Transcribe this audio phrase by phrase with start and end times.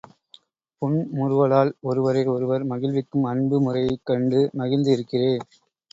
[0.81, 5.41] புன்முறுவலால் ஒருவரை ஒருவர் மகிழ்விக்கும் அன்பு முறையைக் கண்டு மகிழ்ந்து இருக்கிறேன்.